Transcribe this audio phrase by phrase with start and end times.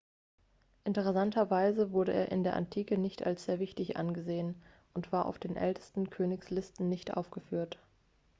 [0.83, 4.59] interessanterweise wurde er in der antike nicht als sehr wichtig angesehen
[4.95, 7.77] und war auf den ältesten königslisten nicht aufgeführt